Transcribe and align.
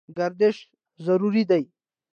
ګردش 0.17 0.55
ضروري 1.05 1.43
دی. 1.49 1.63